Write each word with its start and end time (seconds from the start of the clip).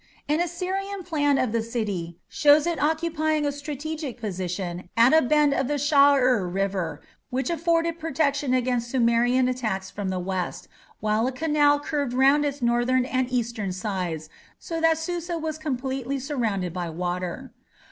An 0.27 0.39
Assyrian 0.41 1.03
plan 1.03 1.37
of 1.37 1.51
the 1.51 1.61
city 1.61 2.17
shows 2.27 2.65
it 2.65 2.81
occupying 2.81 3.45
a 3.45 3.51
strategic 3.51 4.19
position 4.19 4.89
at 4.97 5.13
a 5.13 5.21
bend 5.21 5.53
of 5.53 5.67
the 5.67 5.77
Shawur 5.77 6.51
river, 6.51 7.03
which 7.29 7.51
afforded 7.51 7.99
protection 7.99 8.55
against 8.55 8.89
Sumerian 8.89 9.47
attacks 9.47 9.91
from 9.91 10.09
the 10.09 10.17
west, 10.17 10.67
while 11.01 11.27
a 11.27 11.31
canal 11.31 11.79
curved 11.79 12.13
round 12.15 12.45
its 12.45 12.63
northern 12.63 13.05
and 13.05 13.31
eastern 13.31 13.71
sides, 13.71 14.27
so 14.57 14.81
that 14.81 14.97
Susa 14.97 15.37
was 15.37 15.59
completely 15.59 16.17
surrounded 16.17 16.73
by 16.73 16.89
water. 16.89 17.53